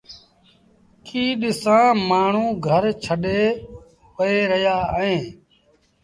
[1.05, 3.41] ڪيٚ ڏسآݩ مآڻهوٚݩ گھر ڇڏي
[4.15, 5.21] وهي رهيآ اهيݩ